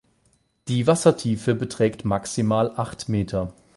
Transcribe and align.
Die 0.67 0.87
Wassertiefe 0.87 1.53
beträgt 1.53 2.05
maximal 2.05 2.71
acht 2.75 3.07
Meter. 3.07 3.53